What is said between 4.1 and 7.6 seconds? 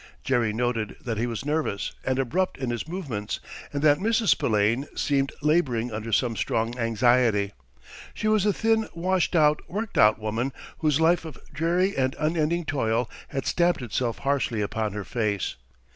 Spillane seemed laboring under some strong anxiety.